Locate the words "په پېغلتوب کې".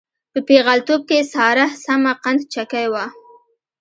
0.31-1.29